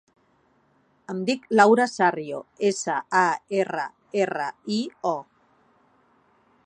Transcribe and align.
Em 1.13 1.19
dic 1.27 1.43
Laura 1.59 1.85
Sarrio: 1.91 2.39
essa, 2.71 2.95
a, 3.21 3.23
erra, 3.59 3.85
erra, 4.25 4.49
i, 4.79 4.81
o. 5.13 5.15